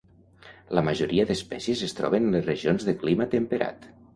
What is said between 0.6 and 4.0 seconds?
La majoria d'espècies es troben en les regions de clima temperat.